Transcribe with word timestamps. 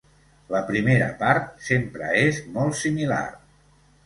La 0.53 0.61
primera 0.69 1.09
part 1.19 1.51
sempre 1.67 2.09
és 2.23 2.41
molt 2.57 2.81
similar. 2.81 3.23